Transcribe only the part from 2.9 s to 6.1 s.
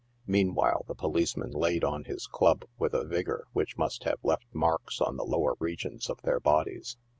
a vigor which must have left marks on the lower region